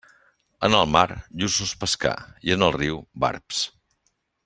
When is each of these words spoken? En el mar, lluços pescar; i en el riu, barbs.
En 0.67 0.77
el 0.77 0.87
mar, 0.93 1.03
lluços 1.43 1.75
pescar; 1.83 2.15
i 2.49 2.57
en 2.59 2.69
el 2.71 2.77
riu, 2.79 3.01
barbs. 3.27 3.65